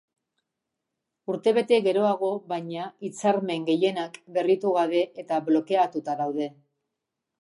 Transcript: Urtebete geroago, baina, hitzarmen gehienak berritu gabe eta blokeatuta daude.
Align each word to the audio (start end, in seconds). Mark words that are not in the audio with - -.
Urtebete 1.33 1.77
geroago, 1.87 2.29
baina, 2.53 2.87
hitzarmen 3.07 3.67
gehienak 3.69 4.19
berritu 4.39 4.73
gabe 4.79 5.05
eta 5.25 5.41
blokeatuta 5.51 6.17
daude. 6.25 6.49